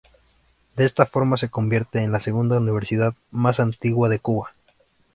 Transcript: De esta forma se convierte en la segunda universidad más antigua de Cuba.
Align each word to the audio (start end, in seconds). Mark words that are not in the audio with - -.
De 0.77 0.83
esta 0.85 1.05
forma 1.05 1.37
se 1.37 1.49
convierte 1.49 1.99
en 1.99 2.11
la 2.11 2.19
segunda 2.19 2.57
universidad 2.57 3.13
más 3.29 3.59
antigua 3.59 4.09
de 4.09 4.17
Cuba. 4.17 4.55